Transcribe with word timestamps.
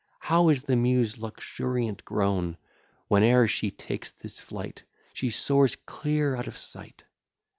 How 0.17 0.49
is 0.49 0.63
the 0.63 0.75
Muse 0.75 1.19
luxuriant 1.19 2.03
grown! 2.03 2.57
Whene'er 3.07 3.47
she 3.47 3.69
takes 3.69 4.09
this 4.09 4.39
flight, 4.39 4.83
She 5.13 5.29
soars 5.29 5.75
clear 5.85 6.35
out 6.35 6.47
of 6.47 6.57
sight. 6.57 7.03